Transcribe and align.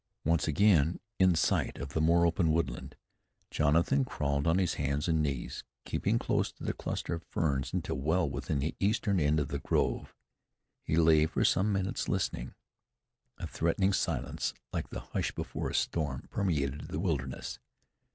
Once 0.25 0.47
again 0.47 0.99
in 1.19 1.35
sight 1.35 1.77
of 1.77 1.89
the 1.89 2.01
more 2.01 2.25
open 2.25 2.51
woodland, 2.51 2.95
Jonathan 3.51 4.03
crawled 4.03 4.47
on 4.47 4.57
his 4.57 4.73
hands 4.73 5.07
and 5.07 5.21
knees, 5.21 5.63
keeping 5.85 6.17
close 6.17 6.51
to 6.51 6.63
the 6.63 6.73
cluster 6.73 7.13
of 7.13 7.21
ferns, 7.25 7.71
until 7.71 7.97
well 7.97 8.27
within 8.27 8.57
the 8.57 8.73
eastern 8.79 9.19
end 9.19 9.39
of 9.39 9.49
the 9.49 9.59
grove. 9.59 10.15
He 10.81 10.95
lay 10.95 11.27
for 11.27 11.45
some 11.45 11.71
minutes 11.71 12.09
listening. 12.09 12.55
A 13.37 13.45
threatening 13.45 13.93
silence, 13.93 14.55
like 14.73 14.89
the 14.89 15.01
hush 15.01 15.33
before 15.33 15.69
a 15.69 15.75
storm, 15.75 16.27
permeated 16.31 16.87
the 16.87 16.99
wilderness. 16.99 17.59